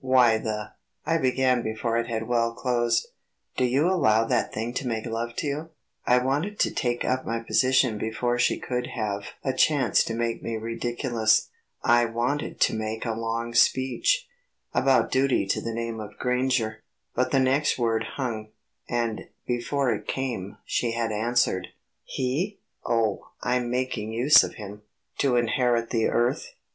"Why 0.03 0.39
the..." 0.39 0.71
I 1.05 1.19
began 1.19 1.61
before 1.61 1.95
it 1.99 2.07
had 2.07 2.27
well 2.27 2.53
closed, 2.55 3.09
"do 3.55 3.63
you 3.63 3.87
allow 3.87 4.25
that 4.25 4.51
thing 4.51 4.73
to 4.73 4.87
make 4.87 5.05
love 5.05 5.35
to 5.35 5.45
you?" 5.45 5.69
I 6.07 6.17
wanted 6.17 6.57
to 6.61 6.73
take 6.73 7.05
up 7.05 7.23
my 7.23 7.39
position 7.41 7.99
before 7.99 8.39
she 8.39 8.57
could 8.57 8.87
have 8.95 9.25
a 9.43 9.53
chance 9.53 10.03
to 10.05 10.15
make 10.15 10.41
me 10.41 10.55
ridiculous. 10.57 11.49
I 11.83 12.05
wanted 12.05 12.59
to 12.61 12.73
make 12.73 13.05
a 13.05 13.13
long 13.13 13.53
speech 13.53 14.27
about 14.73 15.11
duty 15.11 15.45
to 15.45 15.61
the 15.61 15.71
name 15.71 15.99
of 15.99 16.17
Granger. 16.17 16.81
But 17.13 17.29
the 17.29 17.39
next 17.39 17.77
word 17.77 18.03
hung, 18.17 18.49
and, 18.89 19.29
before 19.45 19.93
it 19.93 20.07
came, 20.07 20.57
she 20.65 20.93
had 20.93 21.11
answered: 21.11 21.67
"He? 22.05 22.59
Oh, 22.83 23.27
I'm 23.43 23.69
making 23.69 24.11
use 24.11 24.43
of 24.43 24.55
him." 24.55 24.81
"To 25.19 25.35
inherit 25.35 25.91
the 25.91 26.07
earth?" 26.07 26.55